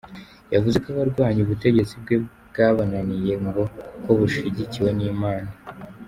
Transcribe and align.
Yavuze 0.53 0.77
ko 0.83 0.87
abarwanya 0.95 1.39
ubutegetsi 1.41 1.93
bwe 2.01 2.15
byabananiye 2.49 3.33
ngo 3.45 3.63
kuko 3.93 4.09
bushyigikiwe 4.19 4.89
n’Imana. 4.97 5.49